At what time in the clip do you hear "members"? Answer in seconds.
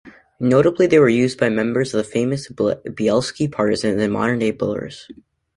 1.49-1.93